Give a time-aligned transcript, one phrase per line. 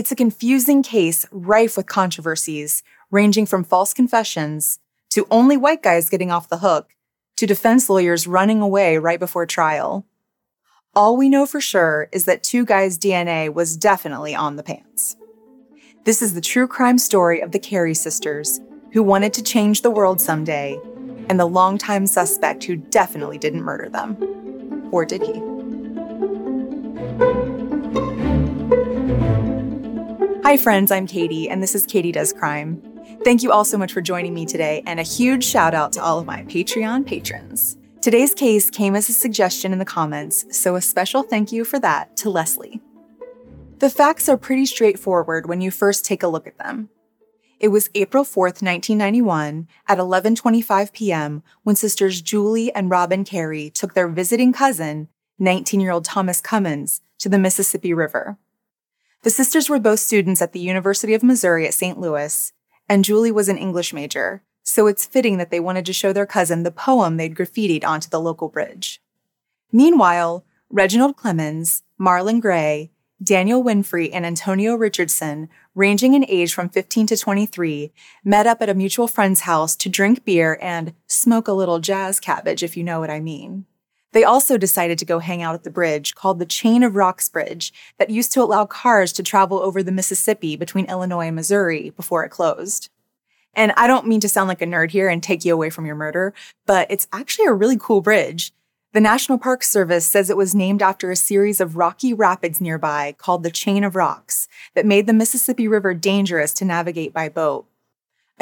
[0.00, 4.78] It's a confusing case rife with controversies, ranging from false confessions
[5.10, 6.94] to only white guys getting off the hook
[7.36, 10.06] to defense lawyers running away right before trial.
[10.94, 15.18] All we know for sure is that two guys' DNA was definitely on the pants.
[16.04, 18.58] This is the true crime story of the Kerry sisters,
[18.94, 20.80] who wanted to change the world someday,
[21.28, 24.16] and the longtime suspect who definitely didn't murder them.
[24.92, 25.49] Or did he?
[30.42, 32.80] Hi, friends, I'm Katie, and this is Katie Does Crime.
[33.24, 36.02] Thank you all so much for joining me today, and a huge shout out to
[36.02, 37.76] all of my Patreon patrons.
[38.00, 41.78] Today's case came as a suggestion in the comments, so a special thank you for
[41.80, 42.80] that to Leslie.
[43.80, 46.88] The facts are pretty straightforward when you first take a look at them.
[47.60, 51.42] It was April 4th, 1991, at 11:25 p.m.
[51.64, 57.38] when sisters Julie and Robin Kerry took their visiting cousin, 19-year-old Thomas Cummins, to the
[57.38, 58.38] Mississippi River.
[59.22, 62.00] The sisters were both students at the University of Missouri at St.
[62.00, 62.52] Louis,
[62.88, 66.24] and Julie was an English major, so it's fitting that they wanted to show their
[66.24, 69.02] cousin the poem they'd graffitied onto the local bridge.
[69.70, 77.08] Meanwhile, Reginald Clemons, Marlon Gray, Daniel Winfrey, and Antonio Richardson, ranging in age from 15
[77.08, 77.92] to 23,
[78.24, 82.20] met up at a mutual friend's house to drink beer and smoke a little jazz
[82.20, 83.66] cabbage, if you know what I mean.
[84.12, 87.28] They also decided to go hang out at the bridge called the Chain of Rocks
[87.28, 91.90] Bridge that used to allow cars to travel over the Mississippi between Illinois and Missouri
[91.90, 92.88] before it closed.
[93.54, 95.86] And I don't mean to sound like a nerd here and take you away from
[95.86, 96.34] your murder,
[96.66, 98.52] but it's actually a really cool bridge.
[98.92, 103.14] The National Park Service says it was named after a series of rocky rapids nearby
[103.18, 107.66] called the Chain of Rocks that made the Mississippi River dangerous to navigate by boat.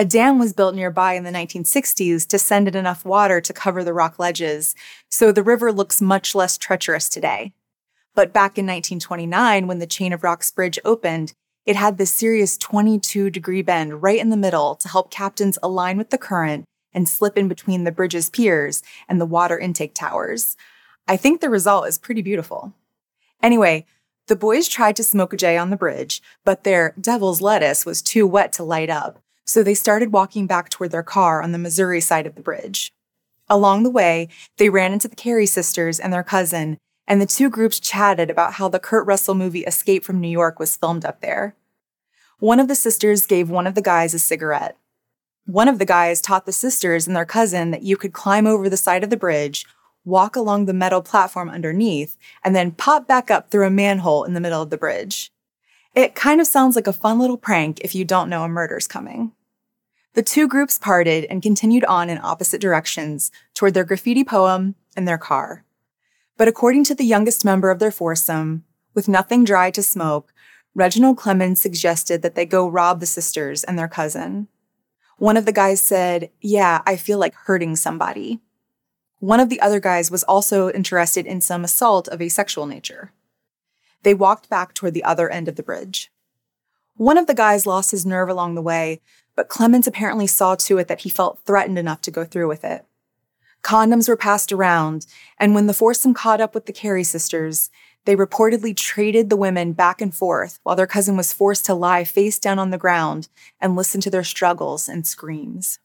[0.00, 3.82] A dam was built nearby in the 1960s to send in enough water to cover
[3.82, 4.76] the rock ledges,
[5.08, 7.52] so the river looks much less treacherous today.
[8.14, 11.32] But back in 1929, when the Chain of Rocks Bridge opened,
[11.66, 15.98] it had this serious 22 degree bend right in the middle to help captains align
[15.98, 20.56] with the current and slip in between the bridge's piers and the water intake towers.
[21.08, 22.72] I think the result is pretty beautiful.
[23.42, 23.84] Anyway,
[24.28, 28.00] the boys tried to smoke a J on the bridge, but their devil's lettuce was
[28.00, 31.58] too wet to light up, so they started walking back toward their car on the
[31.58, 32.92] Missouri side of the bridge.
[33.48, 34.28] Along the way,
[34.58, 36.76] they ran into the Kerry sisters and their cousin,
[37.06, 40.58] and the two groups chatted about how the Kurt Russell movie Escape from New York
[40.58, 41.56] was filmed up there.
[42.40, 44.76] One of the sisters gave one of the guys a cigarette.
[45.46, 48.68] One of the guys taught the sisters and their cousin that you could climb over
[48.68, 49.64] the side of the bridge,
[50.04, 54.34] walk along the metal platform underneath, and then pop back up through a manhole in
[54.34, 55.32] the middle of the bridge.
[55.94, 58.86] It kind of sounds like a fun little prank if you don't know a murder's
[58.86, 59.32] coming.
[60.18, 65.06] The two groups parted and continued on in opposite directions toward their graffiti poem and
[65.06, 65.64] their car.
[66.36, 68.64] But according to the youngest member of their foursome,
[68.94, 70.32] with nothing dry to smoke,
[70.74, 74.48] Reginald Clemons suggested that they go rob the sisters and their cousin.
[75.18, 78.40] One of the guys said, Yeah, I feel like hurting somebody.
[79.20, 83.12] One of the other guys was also interested in some assault of a sexual nature.
[84.02, 86.10] They walked back toward the other end of the bridge.
[86.96, 89.00] One of the guys lost his nerve along the way,
[89.38, 92.64] but Clemons apparently saw to it that he felt threatened enough to go through with
[92.64, 92.84] it.
[93.62, 95.06] Condoms were passed around,
[95.38, 97.70] and when the foursome caught up with the Kerry sisters,
[98.04, 102.02] they reportedly traded the women back and forth while their cousin was forced to lie
[102.02, 103.28] face down on the ground
[103.60, 105.78] and listen to their struggles and screams.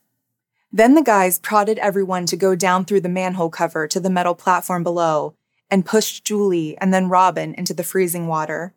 [0.72, 4.34] Then the guys prodded everyone to go down through the manhole cover to the metal
[4.34, 5.36] platform below
[5.70, 8.74] and pushed Julie and then Robin into the freezing water.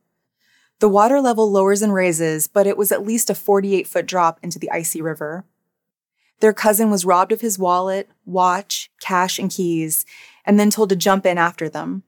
[0.79, 4.39] The water level lowers and raises, but it was at least a 48 foot drop
[4.43, 5.45] into the icy river.
[6.41, 10.05] Their cousin was robbed of his wallet, watch, cash, and keys,
[10.45, 12.03] and then told to jump in after them.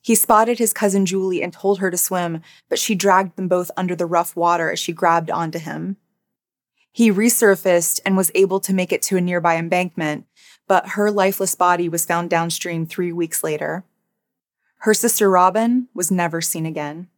[0.00, 3.70] He spotted his cousin Julie and told her to swim, but she dragged them both
[3.76, 5.96] under the rough water as she grabbed onto him.
[6.90, 10.26] He resurfaced and was able to make it to a nearby embankment,
[10.66, 13.84] but her lifeless body was found downstream three weeks later.
[14.78, 17.08] Her sister Robin was never seen again.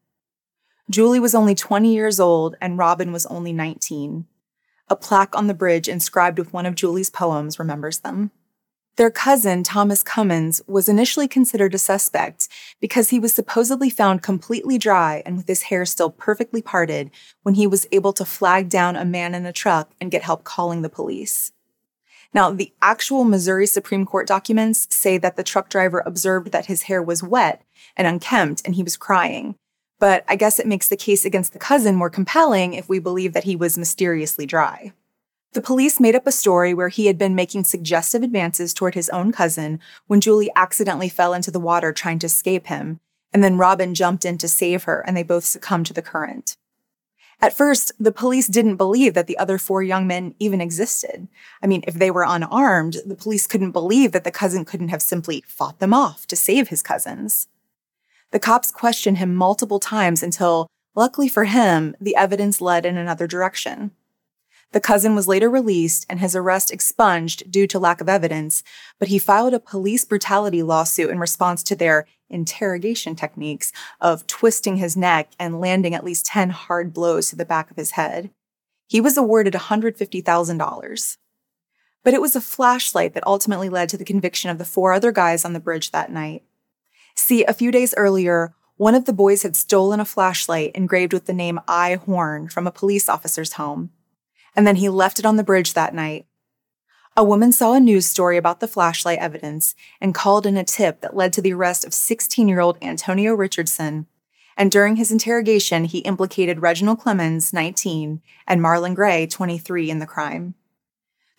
[0.91, 4.27] Julie was only 20 years old and Robin was only 19.
[4.89, 8.31] A plaque on the bridge inscribed with one of Julie's poems remembers them.
[8.97, 12.49] Their cousin, Thomas Cummins, was initially considered a suspect
[12.81, 17.11] because he was supposedly found completely dry and with his hair still perfectly parted
[17.43, 20.43] when he was able to flag down a man in a truck and get help
[20.43, 21.53] calling the police.
[22.33, 26.85] Now, the actual Missouri Supreme Court documents say that the truck driver observed that his
[26.85, 27.63] hair was wet
[27.97, 29.55] and unkempt and he was crying,
[29.99, 33.33] but I guess it makes the case against the cousin more compelling if we believe
[33.33, 34.93] that he was mysteriously dry.
[35.53, 39.09] The police made up a story where he had been making suggestive advances toward his
[39.09, 43.01] own cousin when Julie accidentally fell into the water trying to escape him,
[43.33, 46.57] and then Robin jumped in to save her and they both succumbed to the current.
[47.41, 51.29] At first, the police didn't believe that the other four young men even existed.
[51.63, 55.03] I mean, if they were unarmed, the police couldn't believe that the cousin couldn't have
[55.03, 57.47] simply fought them off to save his cousins.
[58.31, 63.27] The cops questioned him multiple times until, luckily for him, the evidence led in another
[63.27, 63.93] direction.
[64.73, 68.63] The cousin was later released and his arrest expunged due to lack of evidence,
[68.99, 74.77] but he filed a police brutality lawsuit in response to their interrogation techniques of twisting
[74.77, 78.31] his neck and landing at least 10 hard blows to the back of his head.
[78.87, 81.17] He was awarded $150,000.
[82.05, 85.13] But it was a flashlight that ultimately led to the conviction of the four other
[85.13, 86.43] guys on the bridge that night.
[87.19, 91.27] See, a few days earlier, one of the boys had stolen a flashlight engraved with
[91.27, 91.97] the name I.
[91.97, 93.91] Horn from a police officer's home
[94.59, 96.27] and then he left it on the bridge that night.
[97.17, 101.01] A woman saw a news story about the flashlight evidence and called in a tip
[101.01, 104.09] that led to the arrest of 16 year old Antonio Richardson.
[104.57, 110.07] And during his interrogation, he implicated Reginald Clemons, 19, and Marlon Gray, 23, in the
[110.07, 110.55] crime.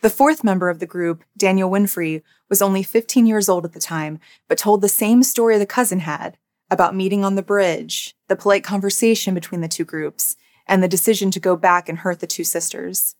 [0.01, 3.79] The fourth member of the group, Daniel Winfrey, was only 15 years old at the
[3.79, 6.37] time, but told the same story the cousin had
[6.71, 10.37] about meeting on the bridge, the polite conversation between the two groups,
[10.67, 13.15] and the decision to go back and hurt the two sisters.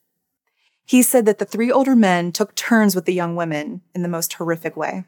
[0.85, 4.07] He said that the three older men took turns with the young women in the
[4.07, 5.05] most horrific way.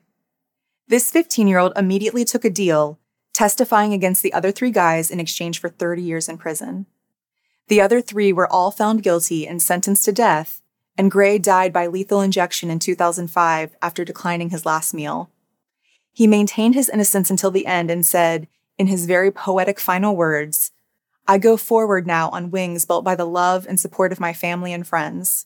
[0.88, 3.00] This 15 year old immediately took a deal,
[3.33, 6.88] testifying against the other three guys in exchange for 30 years in prison.
[7.68, 10.60] The other three were all found guilty and sentenced to death,
[10.97, 15.29] and Gray died by lethal injection in 2005 after declining his last meal.
[16.11, 18.47] He maintained his innocence until the end and said,
[18.77, 20.71] in his very poetic final words,
[21.27, 24.73] I go forward now on wings built by the love and support of my family
[24.73, 25.45] and friends.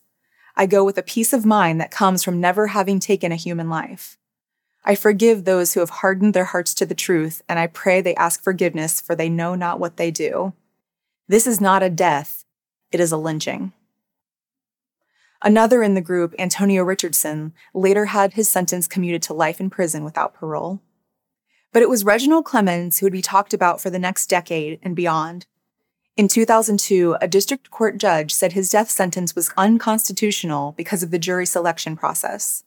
[0.56, 3.68] I go with a peace of mind that comes from never having taken a human
[3.68, 4.16] life.
[4.84, 8.14] I forgive those who have hardened their hearts to the truth, and I pray they
[8.14, 10.54] ask forgiveness, for they know not what they do.
[11.28, 12.44] This is not a death,
[12.90, 13.72] it is a lynching.
[15.42, 20.04] Another in the group, Antonio Richardson, later had his sentence commuted to life in prison
[20.04, 20.80] without parole.
[21.72, 24.96] But it was Reginald Clemons who would be talked about for the next decade and
[24.96, 25.46] beyond.
[26.16, 31.18] In 2002, a district court judge said his death sentence was unconstitutional because of the
[31.18, 32.64] jury selection process.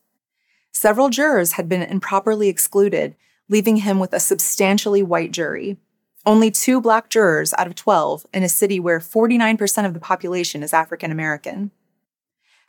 [0.72, 3.16] Several jurors had been improperly excluded,
[3.48, 5.78] leaving him with a substantially white jury.
[6.26, 10.62] Only two black jurors out of 12 in a city where 49% of the population
[10.62, 11.72] is African American.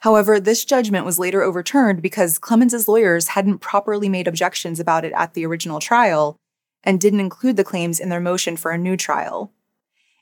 [0.01, 5.13] However, this judgment was later overturned because Clemons's lawyers hadn't properly made objections about it
[5.15, 6.37] at the original trial
[6.83, 9.53] and didn't include the claims in their motion for a new trial.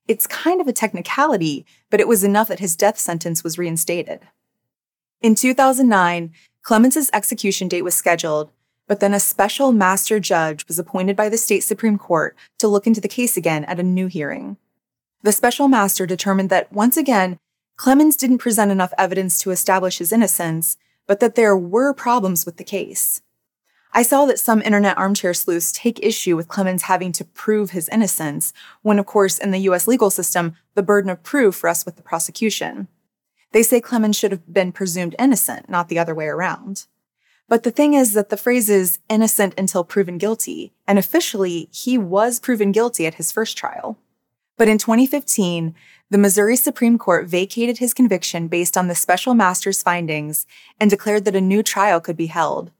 [0.08, 4.20] It's kind of a technicality, but it was enough that his death sentence was reinstated.
[5.20, 6.32] In 2009,
[6.62, 8.50] Clemons's execution date was scheduled,
[8.88, 12.86] but then a special master judge was appointed by the state Supreme Court to look
[12.86, 14.56] into the case again at a new hearing.
[15.22, 17.38] The special master determined that once again,
[17.78, 20.76] Clemons didn't present enough evidence to establish his innocence,
[21.06, 23.22] but that there were problems with the case.
[23.92, 27.88] I saw that some internet armchair sleuths take issue with Clemons having to prove his
[27.90, 28.52] innocence,
[28.82, 32.02] when, of course, in the US legal system, the burden of proof rests with the
[32.02, 32.88] prosecution.
[33.52, 36.86] They say Clemons should have been presumed innocent, not the other way around.
[37.48, 41.96] But the thing is that the phrase is innocent until proven guilty, and officially, he
[41.96, 43.98] was proven guilty at his first trial.
[44.58, 45.74] But in 2015,
[46.10, 50.46] the Missouri Supreme Court vacated his conviction based on the special master's findings
[50.80, 52.72] and declared that a new trial could be held.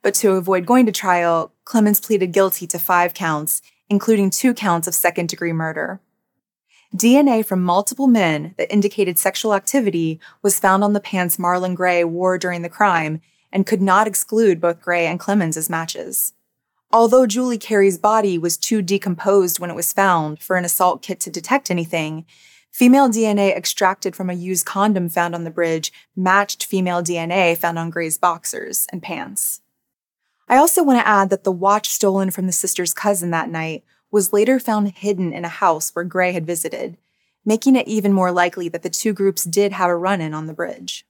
[0.00, 4.88] But to avoid going to trial, Clemons pleaded guilty to five counts, including two counts
[4.88, 6.00] of second degree murder.
[6.96, 12.04] DNA from multiple men that indicated sexual activity was found on the pants Marlon Gray
[12.04, 13.20] wore during the crime
[13.52, 16.32] and could not exclude both Gray and Clemons as matches.
[16.94, 21.20] Although Julie Kerry's body was too decomposed when it was found for an assault kit
[21.20, 22.26] to detect anything,
[22.70, 27.78] female DNA extracted from a used condom found on the bridge matched female DNA found
[27.78, 29.62] on Gray's boxers and pants.
[30.50, 33.84] I also want to add that the watch stolen from the sister's cousin that night
[34.10, 36.98] was later found hidden in a house where Gray had visited,
[37.42, 40.46] making it even more likely that the two groups did have a run in on
[40.46, 41.06] the bridge.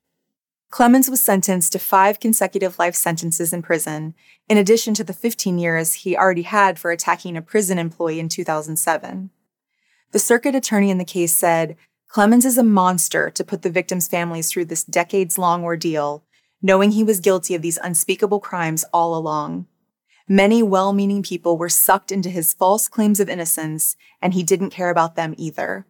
[0.73, 4.15] Clemons was sentenced to five consecutive life sentences in prison,
[4.49, 8.29] in addition to the 15 years he already had for attacking a prison employee in
[8.29, 9.31] 2007.
[10.11, 11.77] The circuit attorney in the case said
[12.11, 16.25] Clemons is a monster to put the victims' families through this decades long ordeal
[16.63, 19.67] knowing he was guilty of these unspeakable crimes all along.
[20.29, 24.71] Many well meaning people were sucked into his false claims of innocence, and he didn't
[24.71, 25.87] care about them either.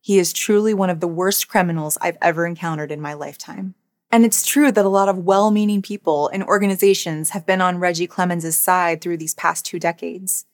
[0.00, 3.74] He is truly one of the worst criminals I've ever encountered in my lifetime.
[4.12, 7.78] And it's true that a lot of well meaning people and organizations have been on
[7.78, 10.44] Reggie Clemons' side through these past two decades.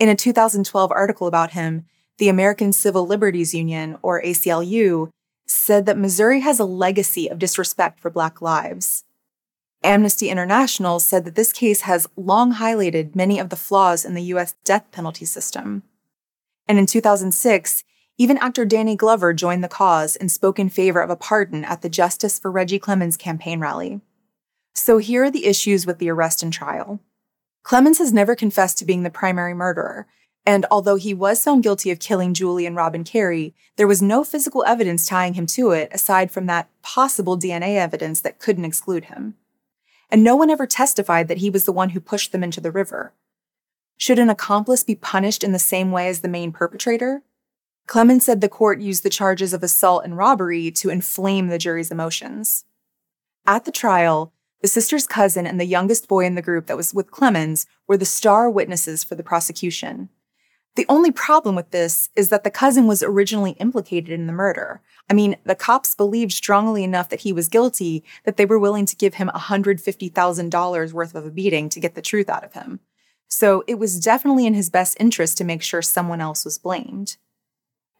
[0.00, 1.86] In a 2012 article about him,
[2.18, 5.10] the American Civil Liberties Union, or ACLU,
[5.46, 9.04] said that Missouri has a legacy of disrespect for Black lives.
[9.82, 14.22] Amnesty International said that this case has long highlighted many of the flaws in the
[14.24, 14.54] U.S.
[14.64, 15.84] death penalty system.
[16.68, 17.84] And in 2006,
[18.20, 21.80] even actor Danny Glover joined the cause and spoke in favor of a pardon at
[21.80, 24.02] the Justice for Reggie Clemons campaign rally.
[24.74, 27.00] So here are the issues with the arrest and trial.
[27.64, 30.06] Clemons has never confessed to being the primary murderer,
[30.44, 34.22] and although he was found guilty of killing Julie and Robin Kerry, there was no
[34.22, 39.06] physical evidence tying him to it aside from that possible DNA evidence that couldn't exclude
[39.06, 39.34] him.
[40.10, 42.70] And no one ever testified that he was the one who pushed them into the
[42.70, 43.14] river.
[43.96, 47.22] Should an accomplice be punished in the same way as the main perpetrator?
[47.90, 51.90] Clemons said the court used the charges of assault and robbery to inflame the jury's
[51.90, 52.64] emotions.
[53.48, 54.32] At the trial,
[54.62, 57.96] the sister's cousin and the youngest boy in the group that was with Clemons were
[57.96, 60.08] the star witnesses for the prosecution.
[60.76, 64.82] The only problem with this is that the cousin was originally implicated in the murder.
[65.10, 68.86] I mean, the cops believed strongly enough that he was guilty that they were willing
[68.86, 72.78] to give him $150,000 worth of a beating to get the truth out of him.
[73.26, 77.16] So it was definitely in his best interest to make sure someone else was blamed.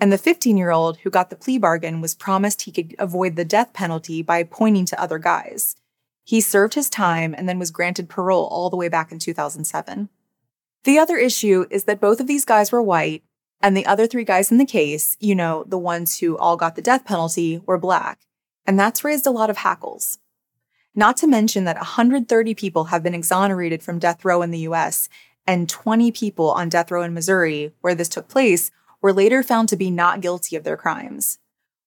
[0.00, 3.36] And the 15 year old who got the plea bargain was promised he could avoid
[3.36, 5.76] the death penalty by pointing to other guys.
[6.24, 10.08] He served his time and then was granted parole all the way back in 2007.
[10.84, 13.22] The other issue is that both of these guys were white,
[13.60, 16.76] and the other three guys in the case, you know, the ones who all got
[16.76, 18.20] the death penalty, were black.
[18.66, 20.18] And that's raised a lot of hackles.
[20.94, 25.10] Not to mention that 130 people have been exonerated from death row in the US,
[25.46, 28.70] and 20 people on death row in Missouri, where this took place,
[29.02, 31.38] were later found to be not guilty of their crimes.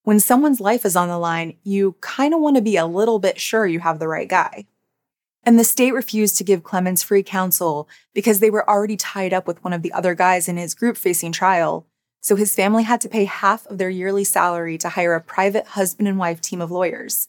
[0.04, 3.20] When someone's life is on the line, you kind of want to be a little
[3.20, 4.66] bit sure you have the right guy.
[5.46, 9.48] And the state refused to give Clemons free counsel because they were already tied up
[9.48, 11.86] with one of the other guys in his group facing trial.
[12.22, 15.68] So his family had to pay half of their yearly salary to hire a private
[15.68, 17.28] husband and wife team of lawyers.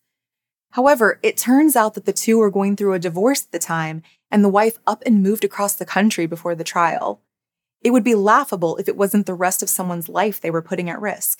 [0.70, 4.02] However, it turns out that the two were going through a divorce at the time,
[4.30, 7.20] and the wife up and moved across the country before the trial.
[7.84, 10.88] It would be laughable if it wasn't the rest of someone's life they were putting
[10.88, 11.38] at risk.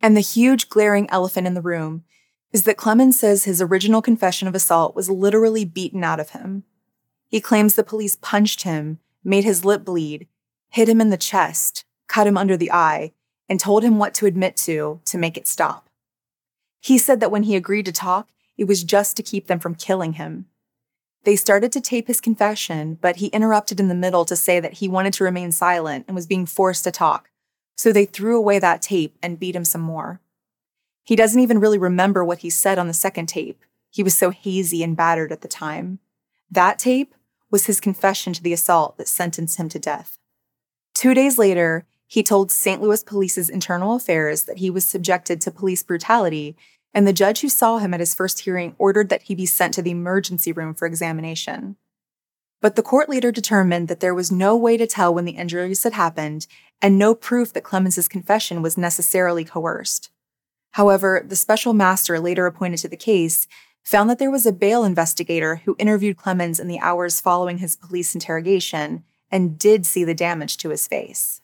[0.00, 2.04] And the huge glaring elephant in the room
[2.52, 6.64] is that Clemons says his original confession of assault was literally beaten out of him.
[7.28, 10.26] He claims the police punched him, made his lip bleed,
[10.70, 13.12] hit him in the chest, cut him under the eye,
[13.48, 15.88] and told him what to admit to to make it stop.
[16.80, 19.74] He said that when he agreed to talk, it was just to keep them from
[19.74, 20.46] killing him.
[21.24, 24.74] They started to tape his confession, but he interrupted in the middle to say that
[24.74, 27.30] he wanted to remain silent and was being forced to talk,
[27.76, 30.20] so they threw away that tape and beat him some more.
[31.04, 33.64] He doesn't even really remember what he said on the second tape.
[33.90, 35.98] He was so hazy and battered at the time.
[36.50, 37.14] That tape
[37.50, 40.18] was his confession to the assault that sentenced him to death.
[40.94, 42.80] Two days later, he told St.
[42.80, 46.56] Louis Police's internal affairs that he was subjected to police brutality,
[46.92, 49.74] and the judge who saw him at his first hearing ordered that he be sent
[49.74, 51.76] to the emergency room for examination.
[52.60, 55.82] But the court later determined that there was no way to tell when the injuries
[55.82, 56.46] had happened
[56.82, 60.10] and no proof that Clemons's confession was necessarily coerced.
[60.72, 63.46] However, the special master later appointed to the case
[63.82, 67.76] found that there was a bail investigator who interviewed Clemons in the hours following his
[67.76, 71.40] police interrogation and did see the damage to his face.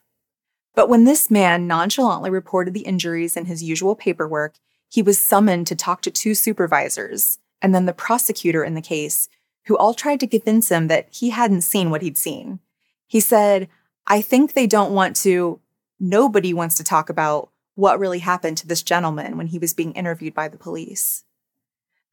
[0.75, 4.57] But when this man nonchalantly reported the injuries in his usual paperwork,
[4.89, 9.29] he was summoned to talk to two supervisors and then the prosecutor in the case,
[9.67, 12.61] who all tried to convince him that he hadn't seen what he'd seen.
[13.07, 13.69] He said,
[14.07, 15.61] I think they don't want to,
[15.99, 19.93] nobody wants to talk about what really happened to this gentleman when he was being
[19.93, 21.25] interviewed by the police.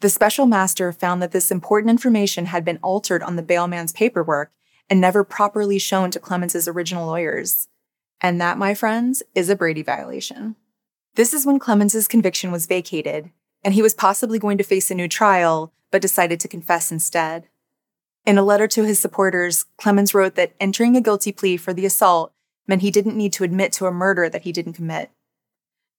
[0.01, 4.51] The special master found that this important information had been altered on the bailman's paperwork
[4.89, 7.69] and never properly shown to Clemons's original lawyers.
[8.19, 10.55] And that, my friends, is a Brady violation.
[11.15, 13.29] This is when Clemons's conviction was vacated,
[13.63, 17.47] and he was possibly going to face a new trial, but decided to confess instead.
[18.25, 21.85] In a letter to his supporters, Clemons wrote that entering a guilty plea for the
[21.85, 22.33] assault
[22.67, 25.11] meant he didn't need to admit to a murder that he didn't commit.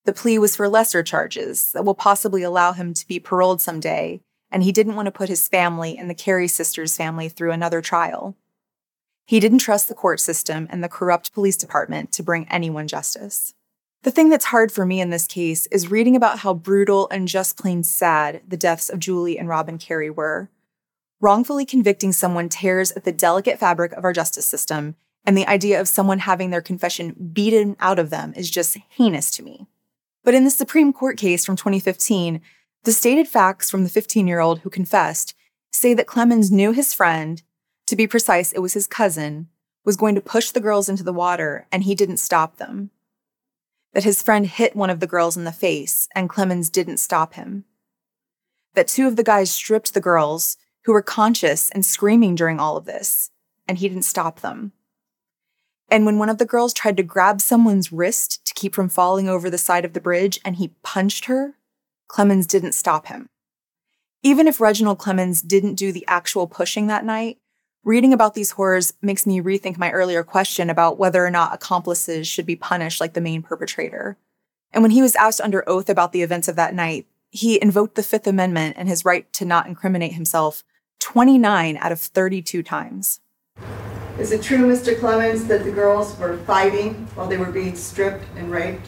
[0.04, 4.21] The plea was for lesser charges that will possibly allow him to be paroled someday,
[4.50, 7.80] and he didn't want to put his family and the Kerry sisters' family through another
[7.80, 8.37] trial.
[9.26, 13.54] He didn't trust the court system and the corrupt police department to bring anyone justice.
[14.04, 17.26] The thing that's hard for me in this case is reading about how brutal and
[17.26, 20.50] just plain sad the deaths of Julie and Robin Kerry were.
[21.23, 24.94] Wrongfully convicting someone tears at the delicate fabric of our justice system,
[25.25, 29.30] and the idea of someone having their confession beaten out of them is just heinous
[29.30, 29.68] to me.
[30.23, 32.42] But in the Supreme Court case from 2015,
[32.82, 35.34] the stated facts from the 15 year old who confessed
[35.70, 37.42] say that Clemons knew his friend,
[37.87, 39.49] to be precise, it was his cousin,
[39.82, 42.90] was going to push the girls into the water and he didn't stop them.
[43.95, 47.35] That his friend hit one of the girls in the face and Clemons didn't stop
[47.35, 47.65] him,
[48.75, 52.77] that two of the guys stripped the girls who were conscious and screaming during all
[52.77, 53.31] of this,
[53.67, 54.73] and he didn't stop them.
[55.91, 59.29] And when one of the girls tried to grab someone's wrist to keep from falling
[59.29, 61.55] over the side of the bridge and he punched her,
[62.09, 63.29] Clemons didn't stop him.
[64.23, 67.39] Even if Reginald Clemens didn't do the actual pushing that night,
[67.85, 72.26] reading about these horrors makes me rethink my earlier question about whether or not accomplices
[72.26, 74.17] should be punished like the main perpetrator.
[74.73, 77.95] And when he was asked under oath about the events of that night, he invoked
[77.95, 80.64] the Fifth Amendment and his right to not incriminate himself
[81.00, 83.21] 29 out of 32 times.
[84.19, 84.99] Is it true, Mr.
[84.99, 88.87] Clemons, that the girls were fighting while they were being stripped and raped?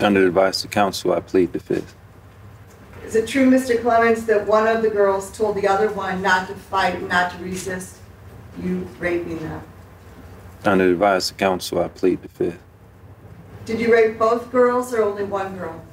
[0.00, 1.94] Under the advice of counsel, I plead the fifth.
[3.10, 3.76] Is it true, Mr.
[3.82, 7.42] Clemons, that one of the girls told the other one not to fight not to
[7.42, 7.96] resist
[8.62, 9.64] you raping them?
[10.64, 12.62] Under advice of counsel, I plead the fifth.
[13.64, 15.84] Did you rape both girls or only one girl?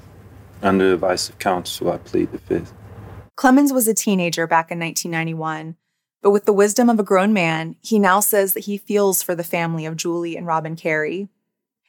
[0.61, 2.71] Under advice of counsel, I plead the fifth.
[3.35, 5.75] Clemons was a teenager back in 1991,
[6.21, 9.33] but with the wisdom of a grown man, he now says that he feels for
[9.33, 11.29] the family of Julie and Robin Kerry.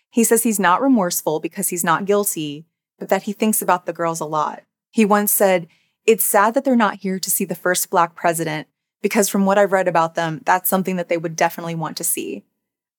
[0.08, 2.64] He says he's not remorseful because he's not guilty,
[2.98, 4.62] but that he thinks about the girls a lot.
[4.90, 5.68] He once said,
[6.06, 8.68] It's sad that they're not here to see the first Black president,
[9.02, 12.04] because from what I've read about them, that's something that they would definitely want to
[12.04, 12.44] see.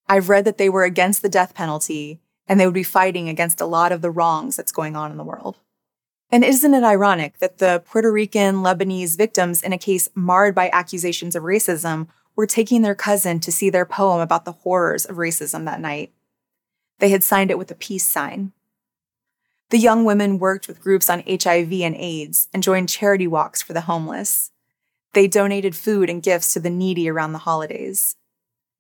[0.08, 3.62] I've read that they were against the death penalty and they would be fighting against
[3.62, 5.58] a lot of the wrongs that's going on in the world.
[6.32, 10.70] And isn't it ironic that the Puerto Rican Lebanese victims in a case marred by
[10.72, 15.18] accusations of racism were taking their cousin to see their poem about the horrors of
[15.18, 16.12] racism that night?
[17.00, 18.52] They had signed it with a peace sign.
[19.70, 23.74] The young women worked with groups on HIV and AIDS and joined charity walks for
[23.74, 24.52] the homeless.
[25.14, 28.16] They donated food and gifts to the needy around the holidays.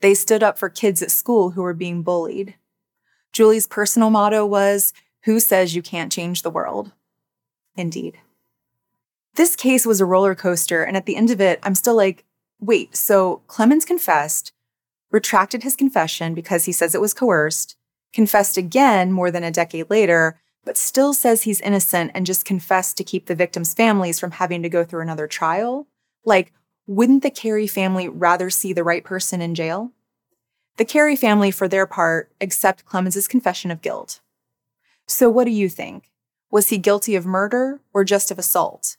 [0.01, 2.55] They stood up for kids at school who were being bullied.
[3.33, 4.93] Julie's personal motto was
[5.23, 6.91] Who says you can't change the world?
[7.75, 8.17] Indeed.
[9.35, 12.25] This case was a roller coaster, and at the end of it, I'm still like,
[12.59, 14.51] wait, so Clemons confessed,
[15.11, 17.75] retracted his confession because he says it was coerced,
[18.11, 22.97] confessed again more than a decade later, but still says he's innocent and just confessed
[22.97, 25.87] to keep the victims' families from having to go through another trial?
[26.25, 26.53] Like,
[26.87, 29.91] wouldn't the Kerry family rather see the right person in jail?
[30.77, 34.21] The Kerry family, for their part, accept Clemons's confession of guilt.
[35.07, 36.11] So, what do you think?
[36.51, 38.97] Was he guilty of murder or just of assault?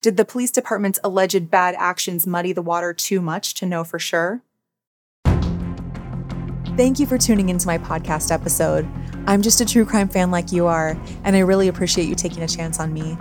[0.00, 4.00] Did the police department's alleged bad actions muddy the water too much to know for
[4.00, 4.42] sure?
[6.76, 8.88] Thank you for tuning into my podcast episode.
[9.26, 12.42] I'm just a true crime fan like you are, and I really appreciate you taking
[12.42, 13.16] a chance on me.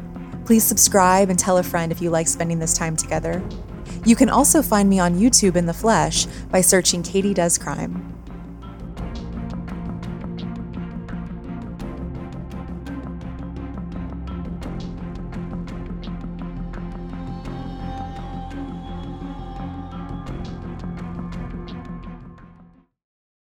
[0.46, 3.42] Please subscribe and tell a friend if you like spending this time together.
[4.04, 8.11] You can also find me on YouTube in the flesh by searching Katie Does Crime.